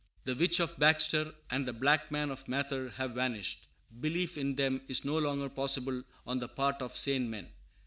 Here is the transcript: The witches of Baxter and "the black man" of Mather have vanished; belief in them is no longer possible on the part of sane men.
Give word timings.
The 0.23 0.33
witches 0.33 0.61
of 0.61 0.79
Baxter 0.79 1.31
and 1.51 1.67
"the 1.67 1.73
black 1.73 2.09
man" 2.09 2.31
of 2.31 2.47
Mather 2.47 2.89
have 2.89 3.13
vanished; 3.13 3.67
belief 3.99 4.35
in 4.35 4.55
them 4.55 4.81
is 4.87 5.05
no 5.05 5.19
longer 5.19 5.47
possible 5.47 6.01
on 6.25 6.39
the 6.39 6.49
part 6.49 6.81
of 6.81 6.97
sane 6.97 7.29
men. 7.29 7.51